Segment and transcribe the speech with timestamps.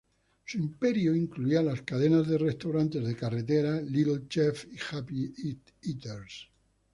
[0.45, 6.47] Su imperio incluía las cadenas de restaurantes de carretera "Little Chef" y "Happy Eaters".